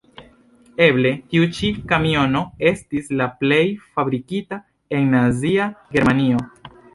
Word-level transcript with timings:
Eble, 0.85 1.09
tiu 1.33 1.43
ĉi 1.57 1.67
kamiono 1.91 2.41
estis 2.69 3.11
la 3.19 3.27
plej 3.43 3.61
fabrikita 3.99 4.59
en 5.01 5.07
Nazia 5.13 5.69
Germanio. 5.95 6.43